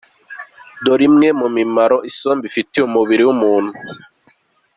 Dore 0.83 1.03
imwe 1.07 1.27
mu 1.39 1.47
mimaro 1.57 1.97
isombe 2.09 2.43
ifitiye 2.51 2.83
umubiri 2.85 3.23
w’umuntu. 3.25 3.73